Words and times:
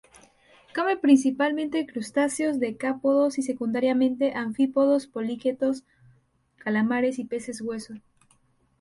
Come 0.75 0.97
principalmente 0.97 1.85
crustáceos 1.85 2.59
decápodos 2.59 3.37
y, 3.37 3.43
secundariamente, 3.43 4.33
anfípodos, 4.33 5.05
poliquetos, 5.05 5.83
calamares 6.57 7.19
y 7.19 7.25
peces 7.25 7.61
hueso. 7.61 7.93